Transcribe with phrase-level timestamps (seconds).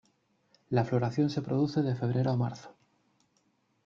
[0.71, 2.75] La floración se produce de febrero a marzo.